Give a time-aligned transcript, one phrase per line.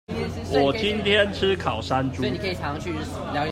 [0.51, 2.35] 我今天吃烤山豬